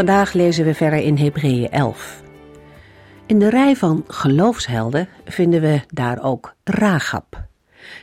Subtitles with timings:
[0.00, 2.22] Vandaag lezen we verder in Hebreeën 11.
[3.26, 7.46] In de rij van geloofshelden vinden we daar ook Ragab.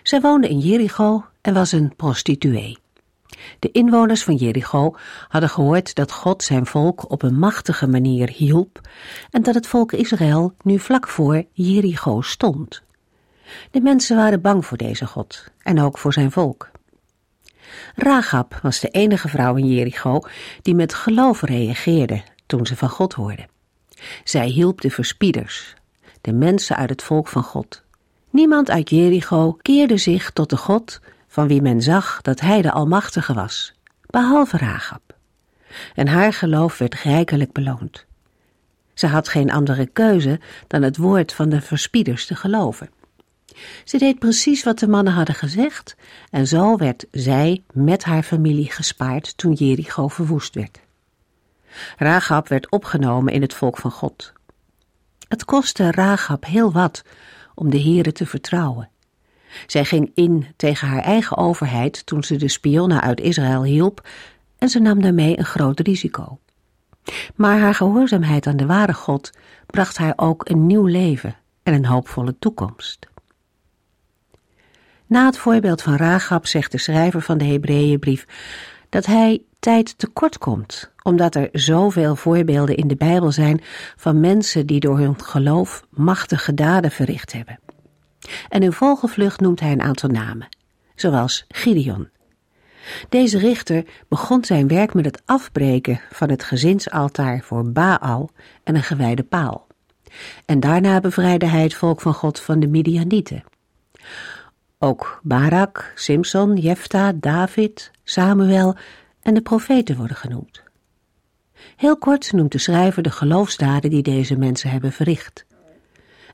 [0.04, 2.78] Zij woonde in Jericho en was een prostituee.
[3.60, 4.96] De inwoners van Jericho
[5.28, 8.82] hadden gehoord dat God zijn volk op een machtige manier hielp
[9.32, 12.84] en dat het volk Israël nu vlak voor Jericho stond.
[13.72, 16.70] De mensen waren bang voor deze God en ook voor zijn volk.
[17.96, 20.20] Rahab was de enige vrouw in Jericho
[20.62, 23.48] die met geloof reageerde toen ze van God hoorde.
[24.24, 25.76] Zij hielp de verspieders,
[26.22, 27.84] de mensen uit het volk van God.
[28.30, 32.72] Niemand uit Jericho keerde zich tot de God van wie men zag dat hij de
[32.72, 33.74] Almachtige was,
[34.06, 35.02] behalve Rahab.
[35.96, 38.06] En haar geloof werd rijkelijk beloond.
[38.94, 42.90] Ze had geen andere keuze dan het woord van de verspieders te geloven.
[43.83, 45.95] Ze deed precies wat de mannen hadden gezegd
[46.30, 50.80] en zo werd zij met haar familie gespaard toen Jericho verwoest werd.
[51.97, 54.33] Rahab werd opgenomen in het volk van God.
[55.28, 57.03] Het kostte Rahab heel wat
[57.55, 58.89] om de Here te vertrouwen.
[59.67, 64.08] Zij ging in tegen haar eigen overheid toen ze de spionnen uit Israël hielp
[64.58, 66.39] en ze nam daarmee een groot risico.
[67.35, 69.31] Maar haar gehoorzaamheid aan de ware God
[69.66, 73.08] bracht haar ook een nieuw leven en een hoopvolle toekomst.
[75.07, 78.25] Na het voorbeeld van Rahab zegt de schrijver van de Hebreeënbrief
[78.90, 83.62] dat hij tijd tekort komt, omdat er zoveel voorbeelden in de Bijbel zijn
[83.96, 87.59] van mensen die door hun geloof machtige daden verricht hebben.
[88.50, 90.47] En in vogelvlucht noemt hij een aantal namen,
[90.96, 92.09] zoals Gideon.
[93.09, 98.29] Deze richter begon zijn werk met het afbreken van het gezinsaltaar voor Baal
[98.63, 99.67] en een gewijde paal.
[100.46, 103.44] En daarna bevrijdde hij het volk van God van de Midianieten.
[104.80, 108.76] Ook Barak, Simson, Jefta, David, Samuel
[109.22, 110.64] en de profeten worden genoemd.
[111.76, 115.46] Heel kort noemt de schrijver de geloofsdaden die deze mensen hebben verricht.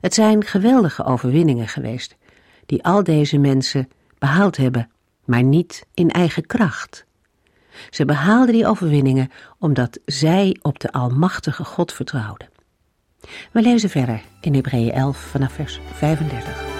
[0.00, 2.16] Het zijn geweldige overwinningen geweest,
[2.66, 3.88] die al deze mensen
[4.18, 4.90] behaald hebben,
[5.24, 7.04] maar niet in eigen kracht.
[7.90, 12.48] Ze behaalden die overwinningen omdat zij op de Almachtige God vertrouwden.
[13.52, 16.73] We lezen verder in Hebreeën 11 vanaf vers 35.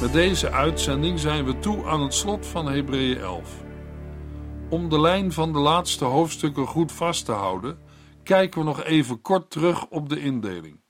[0.00, 3.62] Met deze uitzending zijn we toe aan het slot van Hebreeën 11.
[4.70, 7.78] Om de lijn van de laatste hoofdstukken goed vast te houden,
[8.22, 10.80] kijken we nog even kort terug op de indeling.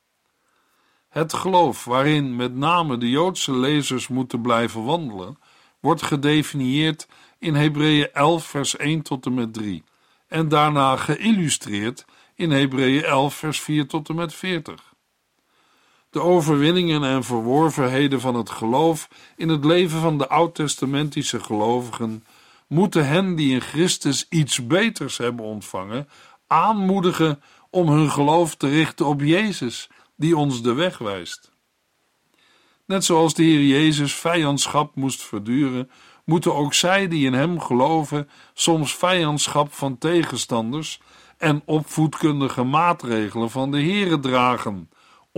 [1.08, 5.38] Het geloof waarin met name de Joodse lezers moeten blijven wandelen,
[5.80, 7.08] wordt gedefinieerd
[7.38, 9.84] in Hebreeën 11 vers 1 tot en met 3
[10.28, 12.04] en daarna geïllustreerd
[12.34, 14.88] in Hebreeën 11 vers 4 tot en met 40.
[16.10, 22.24] De overwinningen en verworvenheden van het geloof in het leven van de oud-testamentische gelovigen
[22.66, 26.09] moeten hen die in Christus iets beters hebben ontvangen,
[26.47, 31.50] aanmoedigen om hun geloof te richten op Jezus, die ons de weg wijst.
[32.84, 35.91] Net zoals de Heer Jezus vijandschap moest verduren,
[36.24, 41.00] moeten ook zij die in Hem geloven soms vijandschap van tegenstanders
[41.38, 44.88] en opvoedkundige maatregelen van de Heere dragen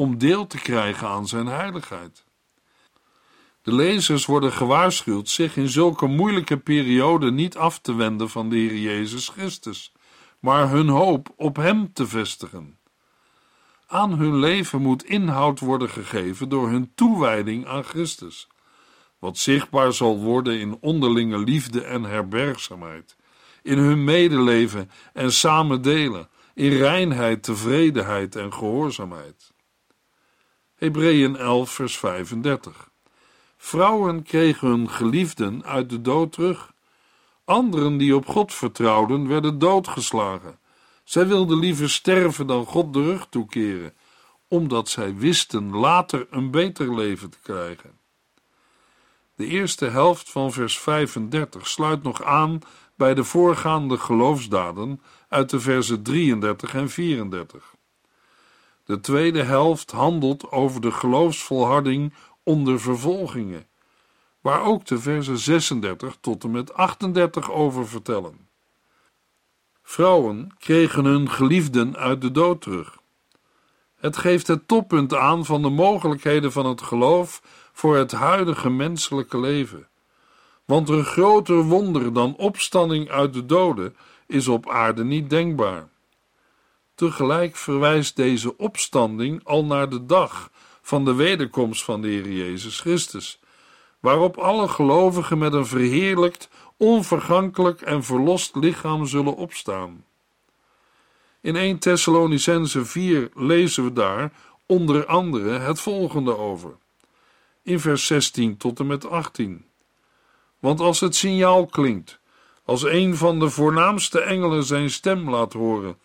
[0.00, 2.24] om deel te krijgen aan zijn heiligheid.
[3.62, 8.56] De lezers worden gewaarschuwd zich in zulke moeilijke perioden niet af te wenden van de
[8.56, 9.92] Heer Jezus Christus,
[10.38, 12.78] maar hun hoop op Hem te vestigen.
[13.86, 18.48] Aan hun leven moet inhoud worden gegeven door hun toewijding aan Christus,
[19.18, 23.16] wat zichtbaar zal worden in onderlinge liefde en herbergzaamheid,
[23.62, 29.49] in hun medeleven en samen delen, in reinheid, tevredenheid en gehoorzaamheid.
[30.80, 32.90] Hebreeën 11, vers 35.
[33.56, 36.72] Vrouwen kregen hun geliefden uit de dood terug.
[37.44, 40.58] Anderen die op God vertrouwden, werden doodgeslagen.
[41.04, 43.94] Zij wilden liever sterven dan God de rug toekeren,
[44.48, 47.98] omdat zij wisten later een beter leven te krijgen.
[49.34, 52.58] De eerste helft van vers 35 sluit nog aan
[52.94, 57.74] bij de voorgaande geloofsdaden uit de versen 33 en 34.
[58.90, 63.66] De tweede helft handelt over de geloofsvolharding onder vervolgingen,
[64.40, 68.48] waar ook de versen 36 tot en met 38 over vertellen.
[69.82, 72.98] Vrouwen kregen hun geliefden uit de dood terug.
[73.96, 79.38] Het geeft het toppunt aan van de mogelijkheden van het geloof voor het huidige menselijke
[79.38, 79.88] leven.
[80.64, 83.96] Want een groter wonder dan opstanding uit de doden
[84.26, 85.89] is op aarde niet denkbaar.
[87.00, 90.50] Tegelijk verwijst deze opstanding al naar de dag
[90.82, 93.40] van de wederkomst van de Heer Jezus Christus,
[94.00, 100.04] waarop alle gelovigen met een verheerlijkt, onvergankelijk en verlost lichaam zullen opstaan.
[101.40, 104.32] In 1 Thessalonicense 4 lezen we daar
[104.66, 106.76] onder andere het volgende over.
[107.62, 109.64] In vers 16 tot en met 18.
[110.58, 112.20] Want als het signaal klinkt,
[112.64, 115.98] als een van de voornaamste engelen zijn stem laat horen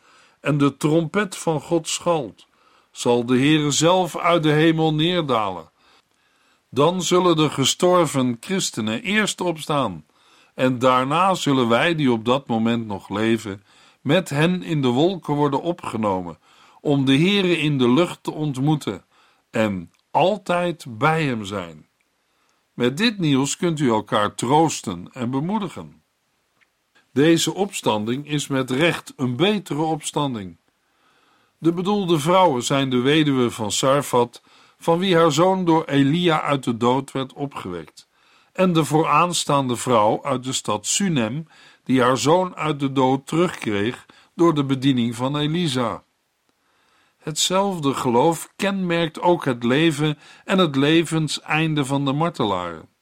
[0.45, 2.47] en de trompet van God schalt,
[2.91, 5.69] zal de Heere zelf uit de hemel neerdalen.
[6.69, 10.05] Dan zullen de gestorven christenen eerst opstaan,
[10.53, 13.63] en daarna zullen wij, die op dat moment nog leven,
[14.01, 16.37] met hen in de wolken worden opgenomen,
[16.81, 19.05] om de Heere in de lucht te ontmoeten
[19.51, 21.87] en altijd bij hem zijn.
[22.73, 26.03] Met dit nieuws kunt u elkaar troosten en bemoedigen.
[27.15, 30.57] Deze opstanding is met recht een betere opstanding.
[31.57, 34.41] De bedoelde vrouwen zijn de weduwe van Sarfat,
[34.77, 38.07] van wie haar zoon door Elia uit de dood werd opgewekt,
[38.53, 41.47] en de vooraanstaande vrouw uit de stad Sunem,
[41.83, 46.03] die haar zoon uit de dood terugkreeg door de bediening van Elisa.
[47.17, 52.93] Hetzelfde geloof kenmerkt ook het leven en het levenseinde van de martelaren.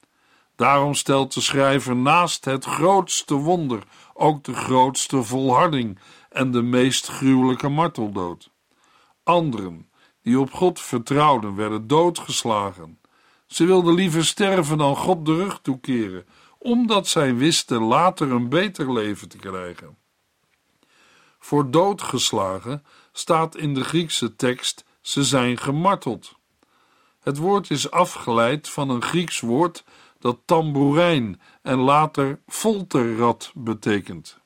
[0.56, 3.84] Daarom stelt de schrijver naast het grootste wonder
[4.14, 6.00] ook de grootste volharding
[6.30, 8.50] en de meest gruwelijke marteldood.
[9.24, 9.90] Anderen,
[10.22, 13.00] die op God vertrouwden, werden doodgeslagen.
[13.48, 16.26] Ze wilden liever sterven dan God de rug toekeren,
[16.58, 19.98] omdat zij wisten later een beter leven te krijgen.
[21.40, 26.36] Voor doodgeslagen staat in de Griekse tekst: ze zijn gemarteld.
[27.20, 29.84] Het woord is afgeleid van een Grieks woord
[30.24, 34.40] dat tamboerijn en later folterrad betekent.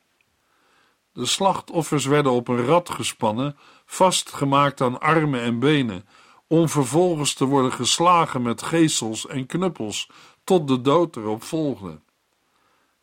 [1.14, 6.08] De slachtoffers werden op een rad gespannen, vastgemaakt aan armen en benen,
[6.48, 10.10] om vervolgens te worden geslagen met geesels en knuppels
[10.44, 12.00] tot de dood erop volgde.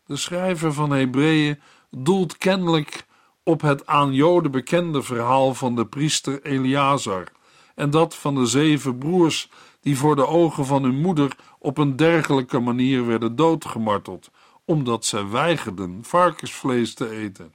[0.07, 1.61] De schrijver van Hebreeën
[1.91, 3.07] doelt kennelijk
[3.43, 7.33] op het aan Joden bekende verhaal van de priester Eleazar
[7.75, 9.49] en dat van de zeven broers
[9.85, 14.31] die voor de ogen van hun moeder op een dergelijke manier werden doodgemarteld,
[14.65, 17.55] omdat zij weigerden varkensvlees te eten.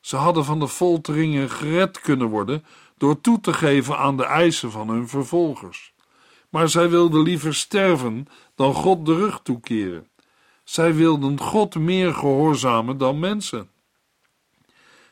[0.00, 2.64] Ze hadden van de folteringen gered kunnen worden
[2.96, 5.94] door toe te geven aan de eisen van hun vervolgers.
[6.48, 10.08] Maar zij wilden liever sterven dan God de rug toekeren.
[10.64, 13.70] Zij wilden God meer gehoorzamen dan mensen.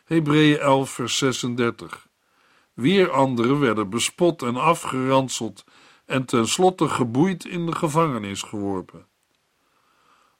[0.04, 2.06] Hebreeën 11, vers 36.
[2.72, 5.64] Weer anderen werden bespot en afgeranseld
[6.06, 9.06] en tenslotte geboeid in de gevangenis geworpen.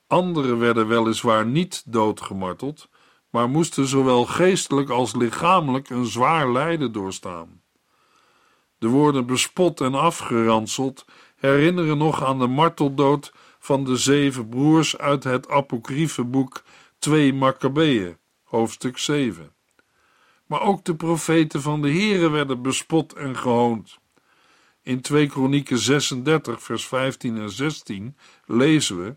[0.07, 2.89] Anderen werden weliswaar niet doodgemarteld,
[3.31, 7.63] maar moesten zowel geestelijk als lichamelijk een zwaar lijden doorstaan.
[8.79, 11.05] De woorden bespot en afgeranseld
[11.37, 16.63] herinneren nog aan de marteldood van de zeven broers uit het apocryfe boek
[16.99, 19.53] 2 Maccabeeën, hoofdstuk 7.
[20.47, 23.99] Maar ook de profeten van de Here werden bespot en gehoond.
[24.87, 29.17] In 2 Kronieken 36, vers 15 en 16 lezen we: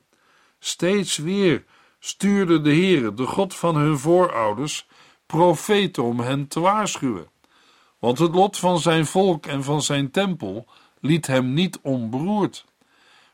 [0.60, 1.64] Steeds weer
[2.00, 4.88] stuurde de Heere, de God van hun voorouders,
[5.26, 7.30] profeten om hen te waarschuwen.
[8.00, 10.68] Want het lot van zijn volk en van zijn tempel
[11.00, 12.66] liet hem niet onberoerd.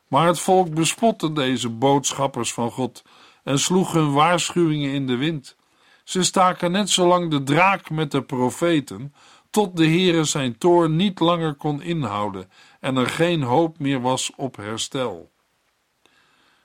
[0.08, 3.04] Maar het volk bespotte deze boodschappers van God
[3.44, 5.56] en sloeg hun waarschuwingen in de wind.
[6.04, 9.14] Ze staken net zo lang de draak met de profeten,
[9.56, 14.32] tot de Heere zijn toorn niet langer kon inhouden en er geen hoop meer was
[14.36, 15.30] op herstel.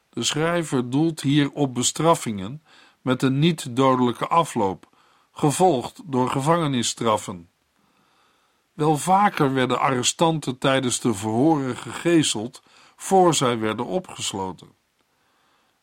[0.09, 2.63] De schrijver doelt hier op bestraffingen
[3.01, 4.89] met een niet-dodelijke afloop,
[5.31, 7.49] gevolgd door gevangenisstraffen.
[8.73, 12.63] Wel vaker werden arrestanten tijdens de verhoren gegezeld
[12.95, 14.71] voor zij werden opgesloten.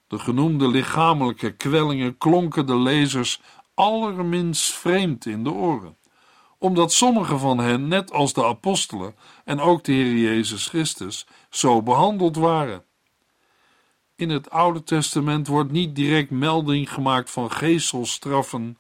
[0.07, 3.41] De genoemde lichamelijke kwellingen klonken de lezers
[3.75, 5.97] allerminst vreemd in de oren,
[6.59, 11.83] omdat sommige van hen, net als de apostelen en ook de Heer Jezus Christus, zo
[11.83, 12.85] behandeld waren.
[14.17, 18.79] In het Oude Testament wordt niet direct melding gemaakt van geestelstraffen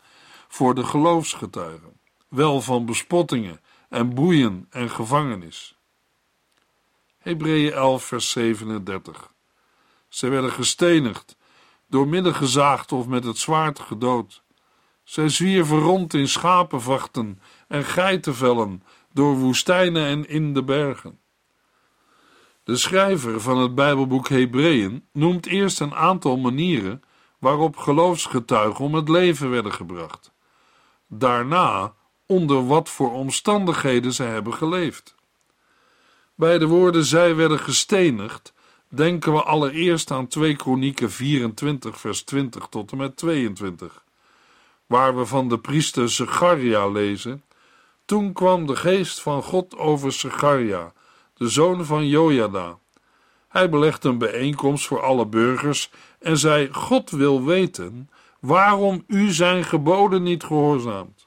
[0.49, 5.76] voor de geloofsgetuigen, wel van bespottingen en boeien en gevangenis.
[7.18, 9.32] Hebreeën 11, vers 37.
[10.08, 11.37] Zij werden gestenigd,
[11.87, 14.42] doormidden gezaagd of met het zwaard gedood.
[15.08, 21.20] Zij zwierven rond in schapenvachten en geitenvellen, door woestijnen en in de bergen.
[22.64, 27.02] De schrijver van het Bijbelboek Hebreeën noemt eerst een aantal manieren
[27.38, 30.32] waarop geloofsgetuigen om het leven werden gebracht.
[31.06, 31.94] Daarna
[32.26, 35.14] onder wat voor omstandigheden zij hebben geleefd.
[36.34, 38.52] Bij de woorden zij werden gestenigd,
[38.88, 44.06] denken we allereerst aan 2 Kronieken 24 vers 20 tot en met 22,
[44.88, 47.42] waar we van de priester Zecharia lezen.
[48.04, 50.92] Toen kwam de geest van God over Zecharia,
[51.35, 52.78] de zoon van Jojada.
[53.49, 59.64] Hij belegde een bijeenkomst voor alle burgers en zei: God wil weten waarom u zijn
[59.64, 61.26] geboden niet gehoorzaamt.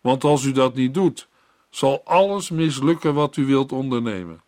[0.00, 1.28] Want als u dat niet doet,
[1.70, 4.42] zal alles mislukken wat u wilt ondernemen.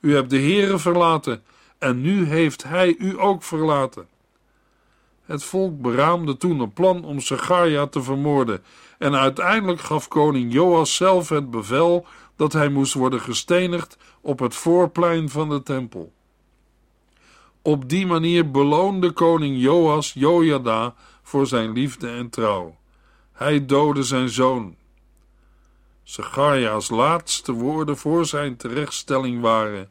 [0.00, 1.44] U hebt de Heere verlaten
[1.78, 4.08] en nu heeft hij u ook verlaten.
[5.30, 8.62] Het volk beraamde toen een plan om Segaria te vermoorden
[8.98, 12.06] en uiteindelijk gaf koning Joas zelf het bevel
[12.36, 16.12] dat hij moest worden gestenigd op het voorplein van de tempel.
[17.62, 22.76] Op die manier beloonde koning Joas Jojada voor zijn liefde en trouw.
[23.32, 24.76] Hij doodde zijn zoon.
[26.02, 29.90] Zecharia's laatste woorden voor zijn terechtstelling waren: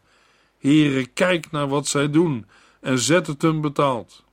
[0.57, 2.45] Heere, kijk naar wat zij doen
[2.81, 4.27] en zet het hun betaald.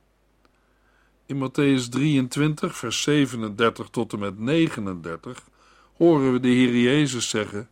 [1.29, 5.43] In Matthäus 23, vers 37 tot en met 39
[5.97, 7.69] horen we de Heer Jezus zeggen: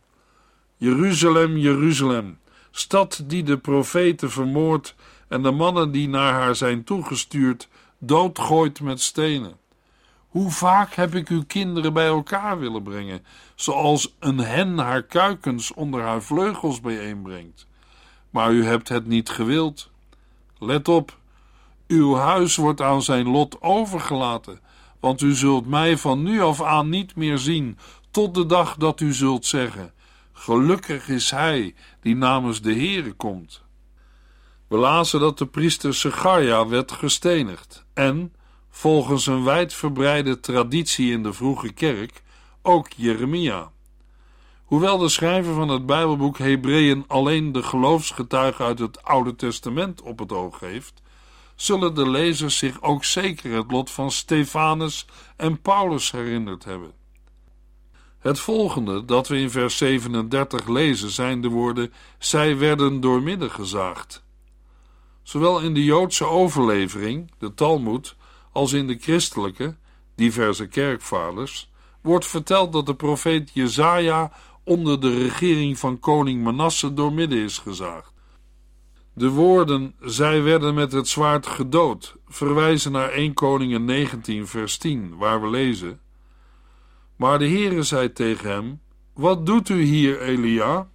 [0.76, 2.38] Jeruzalem, Jeruzalem,
[2.70, 4.94] stad die de profeten vermoordt
[5.28, 9.56] en de mannen die naar haar zijn toegestuurd doodgooit met stenen.
[10.28, 15.72] Hoe vaak heb ik uw kinderen bij elkaar willen brengen, zoals een hen haar kuikens
[15.72, 17.66] onder haar vleugels bijeenbrengt.
[18.30, 19.90] Maar u hebt het niet gewild.
[20.58, 21.16] Let op,
[21.86, 24.60] uw huis wordt aan zijn lot overgelaten,
[25.00, 27.78] want u zult mij van nu af aan niet meer zien,
[28.10, 29.92] tot de dag dat u zult zeggen:
[30.32, 33.64] Gelukkig is hij die namens de Heere komt.
[34.68, 38.34] We lazen dat de priester Segaria werd gestenigd en,
[38.70, 42.22] volgens een wijdverbreide traditie in de vroege kerk,
[42.62, 43.70] ook Jeremia.
[44.64, 50.18] Hoewel de schrijver van het Bijbelboek Hebreeën alleen de geloofsgetuigen uit het Oude Testament op
[50.18, 51.02] het oog heeft,
[51.56, 56.92] zullen de lezers zich ook zeker het lot van Stefanus en Paulus herinnerd hebben.
[58.18, 64.24] Het volgende dat we in vers 37 lezen zijn de woorden: Zij werden doormidden gezaagd.
[65.22, 68.16] Zowel in de Joodse overlevering, de Talmud,
[68.52, 69.76] als in de christelijke,
[70.14, 71.70] diverse kerkvaders,
[72.00, 74.32] wordt verteld dat de profeet Jezaja
[74.64, 78.12] onder de regering van koning Manasse doormidden is gezaagd.
[79.18, 85.16] De woorden, zij werden met het zwaard gedood, verwijzen naar 1 Koningen 19 vers 10,
[85.16, 86.00] waar we lezen...
[87.16, 88.80] Maar de Heere zei tegen hem,
[89.14, 90.88] Wat doet u hier, Elia?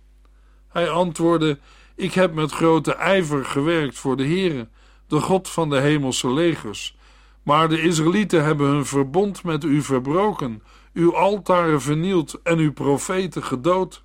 [0.67, 1.59] Hij antwoordde,
[1.95, 4.69] Ik heb met grote ijver gewerkt voor de Heere,
[5.07, 6.97] de God van de hemelse legers.
[7.43, 10.63] Maar de Israëlieten hebben hun verbond met u verbroken,
[10.93, 14.01] uw altaren vernield en uw profeten gedood.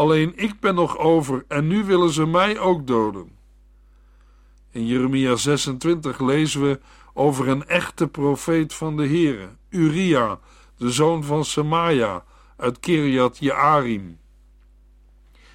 [0.00, 3.30] Alleen ik ben nog over en nu willen ze mij ook doden.
[4.70, 6.80] In Jeremia 26 lezen we
[7.14, 10.38] over een echte profeet van de Heere, Uria,
[10.76, 12.24] de zoon van Semaja
[12.56, 14.18] uit Kiriat Jearim.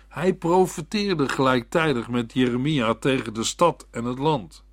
[0.08, 4.64] Hij profeteerde gelijktijdig met Jeremia tegen de stad en het land.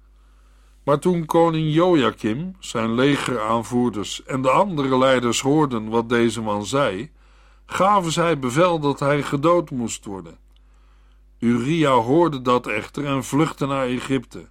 [0.85, 7.11] Maar toen koning Joachim, zijn legeraanvoerders en de andere leiders hoorden wat deze man zei,
[7.73, 10.38] gaven zij bevel dat hij gedood moest worden.
[11.38, 14.49] Uria hoorde dat echter en vluchtte naar Egypte.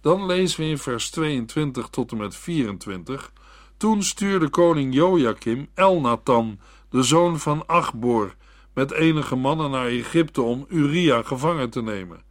[0.00, 3.32] Dan lezen we in vers 22 tot en met 24
[3.76, 6.58] toen stuurde koning Joachim Elnathan,
[6.90, 8.34] de zoon van Achbor,
[8.74, 12.22] met enige mannen naar Egypte om Uria gevangen te nemen.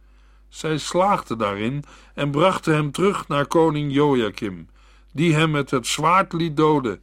[0.48, 4.68] Zij slaagden daarin en brachten hem terug naar koning Joachim,
[5.12, 7.02] die hem met het zwaard liet doden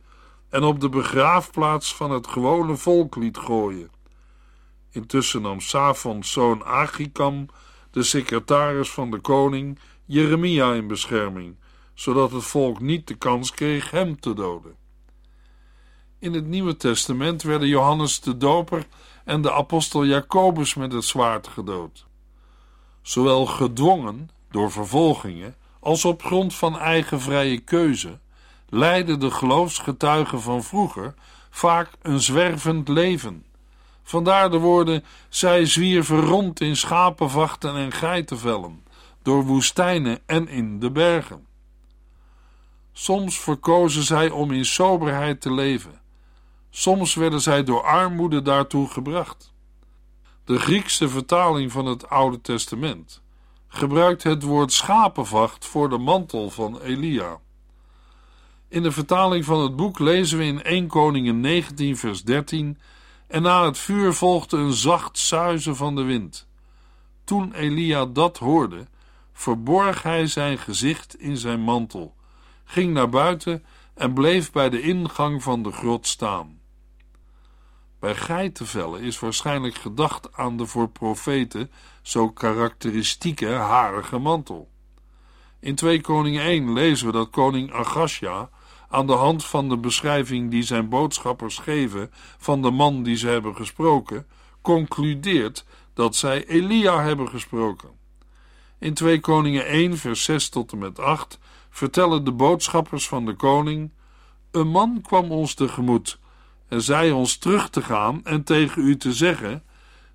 [0.49, 3.89] en op de begraafplaats van het gewone volk liet gooien.
[4.91, 7.45] Intussen nam Safons zoon Achikam,
[7.91, 11.55] de secretaris van de koning, Jeremia in bescherming,
[11.93, 14.75] zodat het volk niet de kans kreeg hem te doden.
[16.19, 18.87] In het Nieuwe Testament werden Johannes de Doper
[19.25, 22.05] en de apostel Jacobus met het zwaard gedood.
[23.01, 28.19] Zowel gedwongen door vervolgingen als op grond van eigen vrije keuze
[28.69, 31.13] leidden de geloofsgetuigen van vroeger
[31.49, 33.45] vaak een zwervend leven.
[34.03, 38.83] Vandaar de woorden: zij zwierven rond in schapenvachten en geitenvellen,
[39.21, 41.45] door woestijnen en in de bergen.
[42.91, 46.01] Soms verkozen zij om in soberheid te leven.
[46.69, 49.53] Soms werden zij door armoede daartoe gebracht.
[50.45, 53.21] De Griekse vertaling van het Oude Testament
[53.67, 57.39] gebruikt het woord schapenvacht voor de mantel van Elia.
[58.69, 62.77] In de vertaling van het boek lezen we in 1 Koningen 19 vers 13
[63.27, 66.47] en na het vuur volgde een zacht suizen van de wind.
[67.23, 68.87] Toen Elia dat hoorde,
[69.33, 72.15] verborg hij zijn gezicht in zijn mantel,
[72.65, 76.59] ging naar buiten en bleef bij de ingang van de grot staan.
[77.99, 81.71] Bij geitenvellen is waarschijnlijk gedacht aan de voor profeten
[82.01, 84.69] zo karakteristieke harige mantel.
[85.59, 88.49] In 2 Koningen 1 lezen we dat koning Agasja
[88.89, 93.27] aan de hand van de beschrijving die zijn boodschappers geven van de man die ze
[93.27, 94.27] hebben gesproken,
[94.61, 97.89] concludeert dat zij Elia hebben gesproken.
[98.79, 101.39] In 2 Koningen 1 vers 6 tot en met 8
[101.69, 103.91] vertellen de boodschappers van de koning:
[104.51, 106.19] Een man kwam ons tegemoet
[106.67, 109.63] en zei ons terug te gaan en tegen u te zeggen: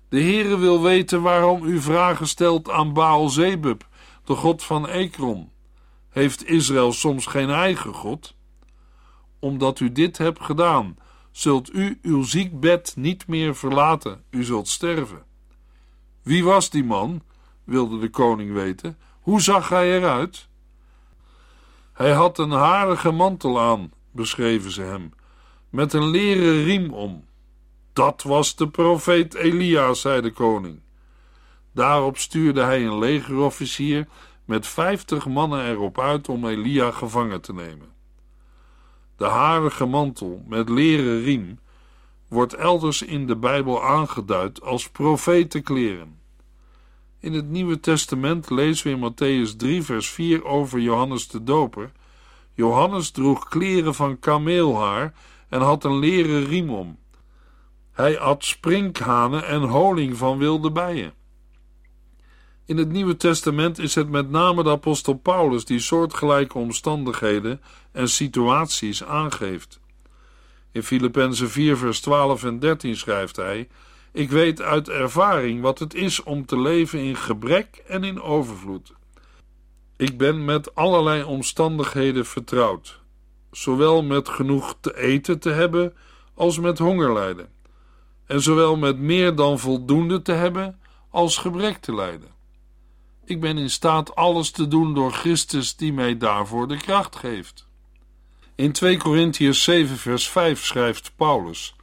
[0.09, 3.87] De Heere wil weten waarom u vragen stelt aan Baal Zebub,
[4.23, 5.51] de god van Ekron.
[6.09, 8.35] Heeft Israël soms geen eigen god?
[9.43, 10.97] Omdat u dit hebt gedaan,
[11.31, 15.23] zult u uw ziekbed niet meer verlaten, u zult sterven.
[16.21, 17.21] Wie was die man?
[17.63, 18.97] wilde de koning weten.
[19.19, 20.47] Hoe zag hij eruit?
[21.93, 25.11] Hij had een harige mantel aan, beschreven ze hem
[25.69, 27.25] met een leren riem om.
[27.93, 30.79] Dat was de profeet Elia, zei de koning.
[31.71, 34.07] Daarop stuurde hij een legerofficier
[34.45, 37.92] met vijftig mannen erop uit om Elia gevangen te nemen.
[39.17, 41.59] De harige mantel met leren riem
[42.27, 46.19] wordt elders in de Bijbel aangeduid als profetenkleren.
[47.19, 51.91] In het Nieuwe Testament lezen we in Matthäus 3, vers 4 over Johannes de Doper.
[52.53, 55.13] Johannes droeg kleren van kameelhaar
[55.49, 56.97] en had een leren riem om.
[57.91, 61.13] Hij at sprinkhanen en honing van wilde bijen.
[62.65, 68.09] In het Nieuwe Testament is het met name de apostel Paulus die soortgelijke omstandigheden en
[68.09, 69.79] situaties aangeeft.
[70.71, 73.67] In Filippenzen 4 vers 12 en 13 schrijft hij:
[74.11, 78.93] Ik weet uit ervaring wat het is om te leven in gebrek en in overvloed.
[79.97, 83.01] Ik ben met allerlei omstandigheden vertrouwd
[83.55, 85.93] zowel met genoeg te eten te hebben
[86.33, 87.49] als met honger lijden,
[88.25, 92.32] en zowel met meer dan voldoende te hebben als gebrek te lijden.
[93.25, 97.67] Ik ben in staat alles te doen door Christus die mij daarvoor de kracht geeft.
[98.55, 101.75] In 2 Korintiërs 7 vers 5 schrijft Paulus: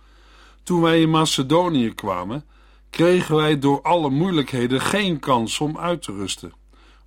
[0.62, 2.44] Toen wij in Macedonië kwamen,
[2.90, 6.52] kregen wij door alle moeilijkheden geen kans om uit te rusten.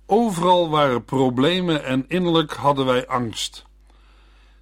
[0.06, 3.64] Overal waren problemen en innerlijk hadden wij angst.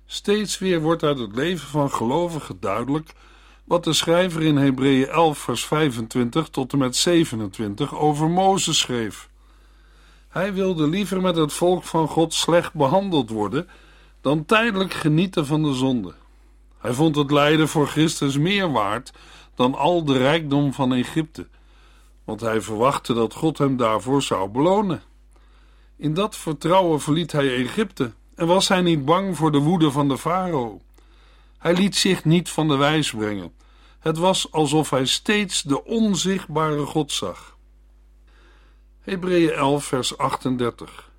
[0.07, 3.13] Steeds weer wordt uit het leven van gelovigen duidelijk
[3.65, 9.31] wat de schrijver in Hebreeën 11 vers 25 tot en met 27 over Mozes schreef.
[10.33, 13.69] Hij wilde liever met het volk van God slecht behandeld worden
[14.21, 16.15] dan tijdelijk genieten van de zonde.
[16.79, 19.13] Hij vond het lijden voor Christus meer waard
[19.55, 21.47] dan al de rijkdom van Egypte,
[22.25, 25.03] want hij verwachtte dat God hem daarvoor zou belonen.
[25.97, 30.09] In dat vertrouwen verliet hij Egypte en was hij niet bang voor de woede van
[30.09, 30.81] de farao?
[31.59, 33.53] Hij liet zich niet van de wijs brengen.
[33.99, 37.52] Het was alsof hij steeds de onzichtbare God zag.
[39.03, 41.11] Hebreeën 11, vers 38.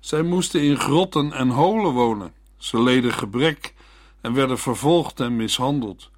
[0.00, 2.34] Zij moesten in grotten en holen wonen.
[2.56, 3.74] Ze leden gebrek
[4.20, 6.10] en werden vervolgd en mishandeld.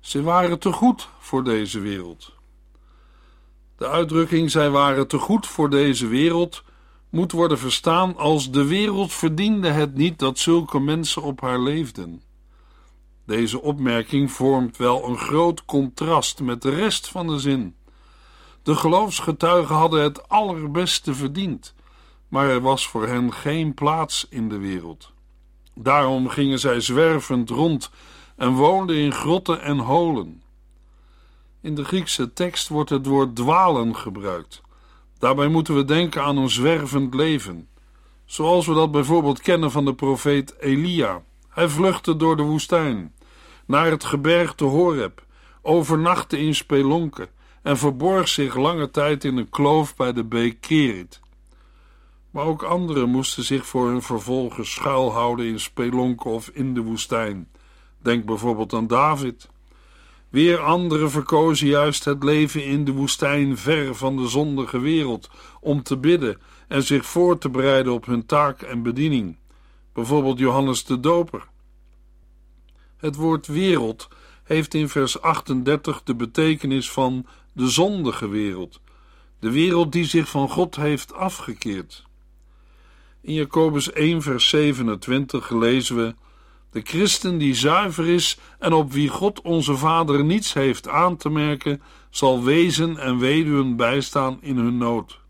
[0.00, 2.32] Ze waren te goed voor deze wereld.
[3.76, 6.62] De uitdrukking zij waren te goed voor deze wereld
[7.10, 12.22] moet worden verstaan als de wereld verdiende het niet dat zulke mensen op haar leefden.
[13.26, 17.74] Deze opmerking vormt wel een groot contrast met de rest van de zin.
[18.62, 21.74] De geloofsgetuigen hadden het allerbeste verdiend,
[22.28, 25.12] maar er was voor hen geen plaats in de wereld.
[25.74, 27.90] Daarom gingen zij zwervend rond
[28.36, 30.42] en woonden in grotten en holen.
[31.60, 34.62] In de Griekse tekst wordt het woord dwalen gebruikt
[35.22, 37.68] Daarbij moeten we denken aan een zwervend leven,
[38.24, 41.22] zoals we dat bijvoorbeeld kennen van de profeet Elia.
[41.48, 43.14] Hij vluchtte door de woestijn,
[43.66, 45.24] naar het gebergte Horeb,
[45.60, 47.28] overnachtte in spelonken
[47.62, 51.20] en verborg zich lange tijd in een kloof bij de beek Kerit.
[52.30, 57.48] Maar ook anderen moesten zich voor hun vervolgers schuilhouden in spelonken of in de woestijn.
[57.98, 59.50] Denk bijvoorbeeld aan David.
[60.28, 65.82] Weer anderen verkozen juist het leven in de woestijn ver van de zondige wereld om
[65.82, 69.36] te bidden en zich voor te bereiden op hun taak en bediening.
[69.92, 71.48] Bijvoorbeeld Johannes de Doper.
[72.96, 74.08] Het woord wereld
[74.44, 78.80] heeft in vers 38 de betekenis van de zondige wereld,
[79.38, 82.04] de wereld die zich van God heeft afgekeerd.
[83.20, 86.14] In Jacobus 1, vers 27 lezen we:
[86.70, 91.30] De christen die zuiver is en op wie God onze Vader niets heeft aan te
[91.30, 95.20] merken, zal wezen en weduwen bijstaan in hun nood.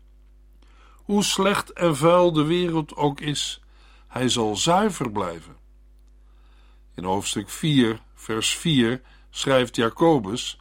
[0.93, 3.61] Hoe slecht en vuil de wereld ook is,
[4.07, 5.55] hij zal zuiver blijven.
[6.95, 10.59] In hoofdstuk 4, vers 4 schrijft Jacobus: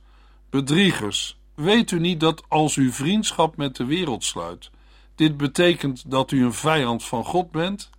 [0.51, 4.71] Bedriegers, weet u niet dat als u vriendschap met de wereld sluit,
[5.15, 7.91] dit betekent dat u een vijand van God bent?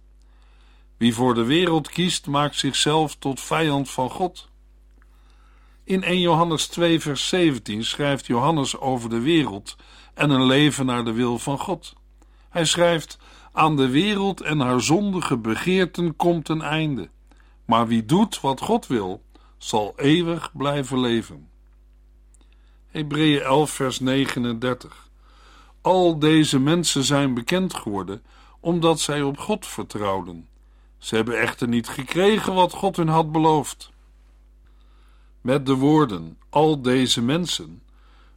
[0.98, 4.50] Wie voor de wereld kiest, maakt zichzelf tot vijand van God.
[5.84, 9.76] In 1 Johannes 2, vers 17 schrijft Johannes over de wereld
[10.14, 11.94] en een leven naar de wil van God.
[12.50, 13.18] Hij schrijft:
[13.52, 17.10] Aan de wereld en haar zondige begeerten komt een einde.
[17.66, 19.24] Maar wie doet wat God wil,
[19.58, 21.50] zal eeuwig blijven leven.
[22.94, 25.10] Hebreeën 11, vers 39.
[25.82, 28.24] Al deze mensen zijn bekend geworden
[28.60, 30.48] omdat zij op God vertrouwden.
[30.98, 33.92] Ze hebben echter niet gekregen wat God hun had beloofd.
[35.42, 37.82] Met de woorden al deze mensen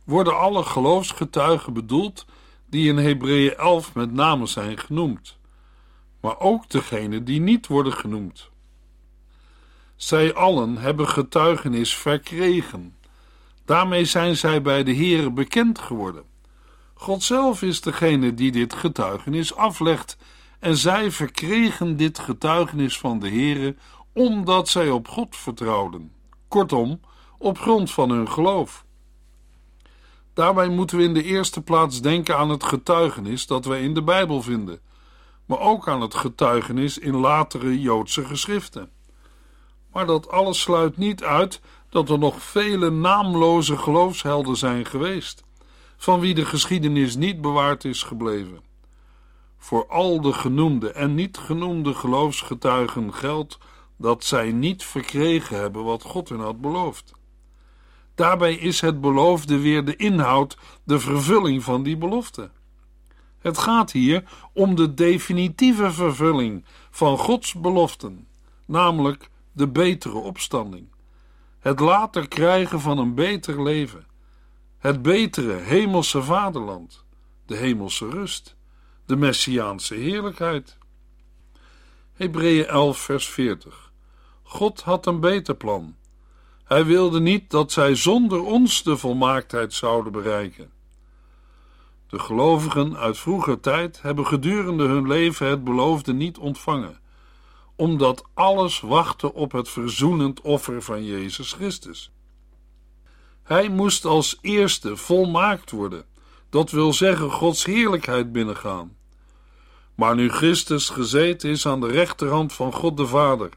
[0.04, 2.26] worden alle geloofsgetuigen bedoeld
[2.66, 5.38] die in Hebreeën 11 met name zijn genoemd,
[6.20, 8.50] maar ook degenen die niet worden genoemd.
[9.96, 12.95] Zij allen hebben getuigenis verkregen.
[13.66, 16.24] Daarmee zijn zij bij de Heere bekend geworden.
[16.94, 20.16] God zelf is degene die dit getuigenis aflegt,
[20.58, 23.76] en zij verkregen dit getuigenis van de Heere
[24.12, 26.12] omdat zij op God vertrouwden.
[26.48, 27.00] Kortom,
[27.38, 28.84] op grond van hun geloof.
[30.34, 34.02] Daarbij moeten we in de eerste plaats denken aan het getuigenis dat wij in de
[34.02, 34.80] Bijbel vinden,
[35.44, 38.90] maar ook aan het getuigenis in latere Joodse geschriften.
[39.92, 45.44] Maar dat alles sluit niet uit dat er nog vele naamloze geloofshelden zijn geweest,
[45.96, 48.60] van wie de geschiedenis niet bewaard is gebleven.
[49.58, 53.58] Voor al de genoemde en niet genoemde geloofsgetuigen geldt
[53.96, 57.12] dat zij niet verkregen hebben wat God hen had beloofd.
[58.14, 62.50] Daarbij is het beloofde weer de inhoud, de vervulling van die belofte.
[63.38, 68.26] Het gaat hier om de definitieve vervulling van Gods beloften,
[68.66, 70.88] namelijk de betere opstanding,
[71.66, 74.06] het later krijgen van een beter leven,
[74.78, 77.04] het betere hemelse vaderland,
[77.46, 78.56] de hemelse rust,
[79.06, 80.78] de messiaanse heerlijkheid.
[82.12, 83.92] Hebreeën 11, vers 40.
[84.42, 85.96] God had een beter plan.
[86.64, 90.70] Hij wilde niet dat zij zonder ons de volmaaktheid zouden bereiken.
[92.08, 97.00] De gelovigen uit vroeger tijd hebben gedurende hun leven het beloofde niet ontvangen
[97.76, 102.10] omdat alles wachtte op het verzoenend offer van Jezus Christus.
[103.42, 106.04] Hij moest als eerste volmaakt worden,
[106.50, 108.96] dat wil zeggen Gods heerlijkheid binnengaan.
[109.94, 113.50] Maar nu Christus gezeten is aan de rechterhand van God de Vader,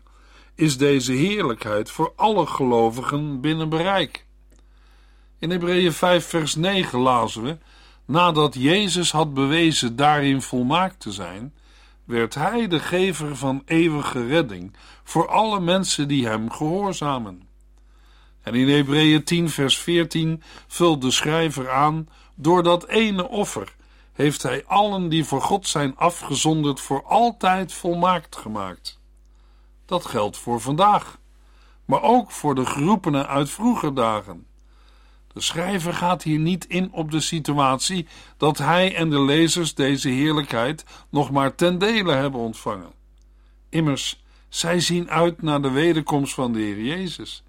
[0.56, 4.26] is deze heerlijkheid voor alle gelovigen binnen bereik.
[5.40, 7.58] In Hebreeën 5 vers 9 lazen we,
[8.06, 11.54] nadat Jezus had bewezen daarin volmaakt te zijn,
[12.10, 17.48] werd hij de gever van eeuwige redding voor alle mensen die hem gehoorzamen.
[18.42, 23.76] En in Hebreeën 10, vers 14 vult de schrijver aan: door dat ene offer
[24.14, 29.00] heeft hij allen die voor God zijn afgezonderd voor altijd volmaakt gemaakt.
[29.86, 31.20] Dat geldt voor vandaag,
[31.86, 34.48] maar ook voor de geroepenen uit vroeger dagen.
[35.34, 40.10] De schrijver gaat hier niet in op de situatie dat hij en de lezers deze
[40.10, 42.92] heerlijkheid nog maar ten dele hebben ontvangen.
[43.70, 47.44] Immers, zij zien uit naar de wederkomst van de Heer Jezus.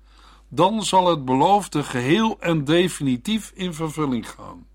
[0.49, 4.67] Dan zal het beloofde geheel en definitief in vervulling gaan.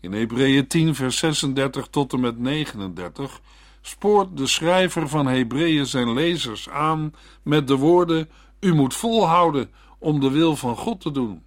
[0.00, 3.40] In Hebreeën 10, vers 36 tot en met 39
[3.80, 10.20] spoort de schrijver van Hebreeën zijn lezers aan met de woorden: U moet volhouden om
[10.20, 11.42] de wil van God te doen.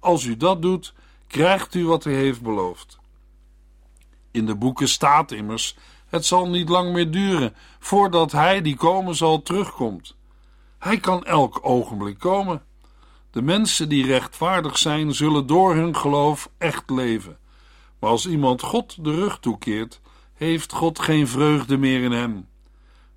[0.00, 0.94] Als u dat doet,
[1.26, 2.98] krijgt u wat hij heeft beloofd.
[4.30, 5.76] In de boeken staat immers:
[6.08, 10.16] het zal niet lang meer duren voordat hij die komen zal terugkomt.
[10.78, 12.62] Hij kan elk ogenblik komen.
[13.30, 17.38] De mensen die rechtvaardig zijn, zullen door hun geloof echt leven.
[17.98, 20.00] Maar als iemand God de rug toekeert,
[20.34, 22.48] heeft God geen vreugde meer in hem.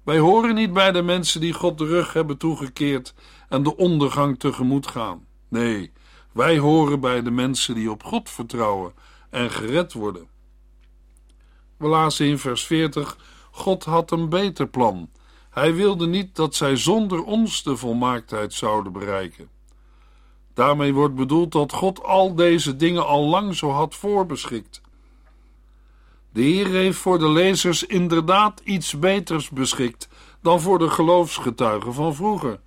[0.03, 3.13] Wij horen niet bij de mensen die God de rug hebben toegekeerd
[3.49, 5.25] en de ondergang tegemoet gaan.
[5.47, 5.91] Nee,
[6.31, 8.93] wij horen bij de mensen die op God vertrouwen
[9.29, 10.27] en gered worden.
[11.77, 13.17] We lazen in vers 40:
[13.51, 15.09] God had een beter plan.
[15.49, 19.49] Hij wilde niet dat zij zonder ons de volmaaktheid zouden bereiken.
[20.53, 24.81] Daarmee wordt bedoeld dat God al deze dingen al lang zo had voorbeschikt.
[26.33, 30.07] De Heer heeft voor de lezers inderdaad iets beters beschikt
[30.41, 32.59] dan voor de geloofsgetuigen van vroeger,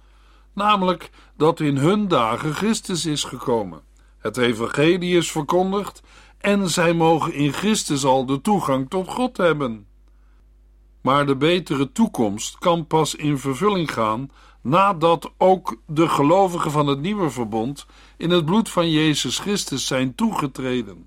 [0.55, 3.83] namelijk dat in hun dagen Christus is gekomen.
[4.19, 6.03] Het evangelie is verkondigd
[6.39, 9.87] en zij mogen in Christus al de toegang tot God hebben.
[11.01, 17.01] Maar de betere toekomst kan pas in vervulling gaan nadat ook de gelovigen van het
[17.01, 17.87] nieuwe verbond
[18.17, 21.07] in het bloed van Jezus Christus zijn toegetreden.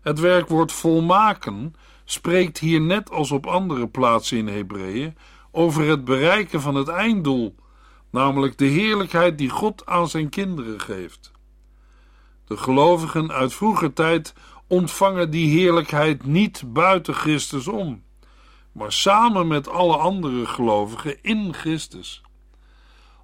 [0.00, 1.74] Het werkwoord volmaken
[2.04, 5.16] spreekt hier net als op andere plaatsen in Hebreeën
[5.50, 7.54] over het bereiken van het einddoel,
[8.14, 11.32] namelijk de heerlijkheid die God aan zijn kinderen geeft.
[12.46, 14.34] De gelovigen uit vroeger tijd
[14.66, 18.02] ontvangen die heerlijkheid niet buiten Christus om,
[18.72, 22.22] maar samen met alle andere gelovigen in Christus.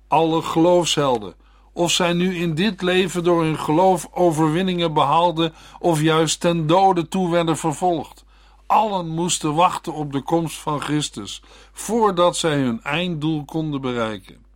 [0.09, 1.35] Alle geloofshelden,
[1.73, 7.09] of zij nu in dit leven door hun geloof overwinningen behaalden of juist ten dode
[7.09, 8.25] toe werden vervolgd,
[8.67, 14.49] allen moesten wachten op de komst van Christus voordat zij hun einddoel konden bereiken.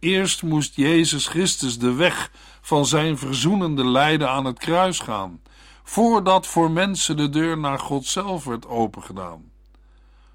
[0.00, 5.40] Eerst moest Jezus Christus de weg van zijn verzoenende lijden aan het kruis gaan,
[5.82, 9.50] voordat voor mensen de deur naar God zelf werd opengedaan.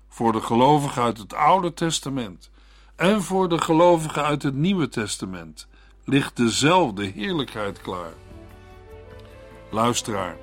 [0.10, 2.50] Voor de gelovigen uit het Oude Testament
[2.96, 5.68] en voor de gelovigen uit het Nieuwe Testament
[6.04, 8.14] ligt dezelfde heerlijkheid klaar.
[9.72, 10.38] Luisteraar,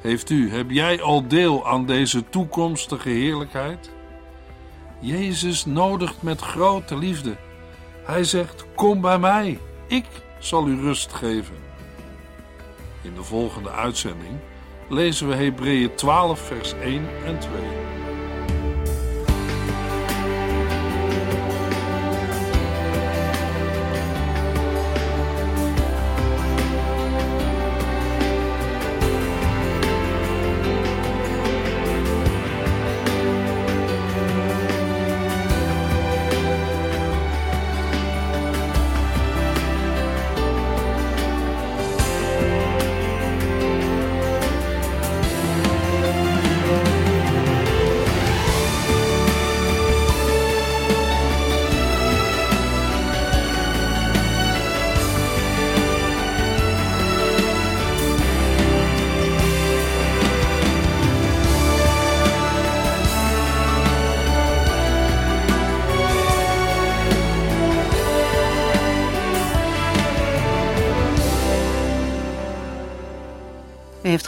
[0.00, 3.90] heeft u, heb jij al deel aan deze toekomstige heerlijkheid?
[5.00, 7.36] Jezus nodigt met grote liefde.
[8.04, 10.06] Hij zegt: Kom bij mij, ik
[10.38, 11.56] zal u rust geven.
[13.02, 14.38] In de volgende uitzending
[14.88, 17.93] lezen we Hebreeën 12, vers 1 en 2.